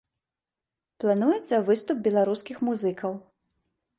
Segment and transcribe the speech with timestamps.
[1.03, 3.11] Плануецца выступ беларускіх музыкаў.